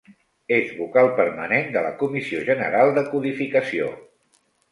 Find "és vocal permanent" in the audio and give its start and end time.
0.55-1.69